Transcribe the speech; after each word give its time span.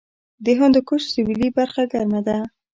د 0.45 0.45
هندوکش 0.59 1.01
سویلي 1.13 1.49
برخه 1.57 1.83
ګرمه 1.91 2.21
ده 2.27 2.37